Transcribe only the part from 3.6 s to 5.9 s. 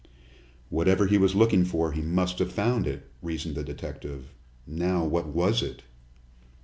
detective. "Now, what was it?"